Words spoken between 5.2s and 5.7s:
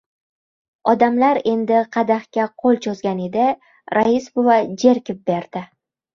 berdi.